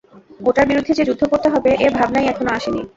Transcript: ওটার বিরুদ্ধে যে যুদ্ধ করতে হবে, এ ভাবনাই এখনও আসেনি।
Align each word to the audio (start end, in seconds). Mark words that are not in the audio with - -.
ওটার 0.47 0.65
বিরুদ্ধে 0.69 0.93
যে 0.97 1.03
যুদ্ধ 1.09 1.23
করতে 1.31 1.47
হবে, 1.53 1.71
এ 1.75 1.87
ভাবনাই 1.97 2.29
এখনও 2.31 2.55
আসেনি। 2.57 2.81